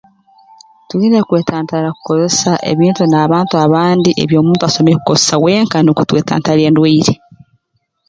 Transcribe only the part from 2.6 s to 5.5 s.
ebintu n'abantu abandi ebi omuntu asemeriire kukozesa